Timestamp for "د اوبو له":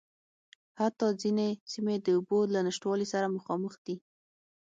2.05-2.59